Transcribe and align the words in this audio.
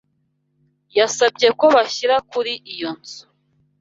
Yasabye 0.97 1.47
ko 1.59 1.65
bashyira 1.75 2.15
kuri 2.31 2.53
iyo 2.73 2.89
nzu. 2.97 3.21